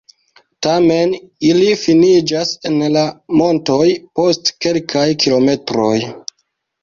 [0.67, 1.11] Tamen
[1.49, 3.03] ili finiĝas en la
[3.41, 3.85] montoj
[4.21, 5.95] post kelkaj kilometroj.